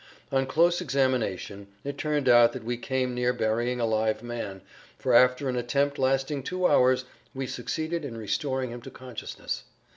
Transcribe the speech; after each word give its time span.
On 0.31 0.47
closer 0.47 0.83
examination 0.83 1.67
it 1.83 1.95
turned 1.95 2.27
out 2.27 2.53
that 2.53 2.63
we 2.63 2.75
came 2.75 3.13
near 3.13 3.33
burying 3.33 3.79
a 3.79 3.85
living 3.85 4.25
man, 4.25 4.61
for 4.97 5.13
after 5.13 5.47
an 5.47 5.55
attempt 5.55 5.99
lasting 5.99 6.41
two 6.41 6.65
hours 6.65 7.05
we 7.35 7.45
succeeded 7.45 8.03
in 8.03 8.17
restoring 8.17 8.71
him 8.71 8.81
to 8.81 8.89
consciousness. 8.89 9.63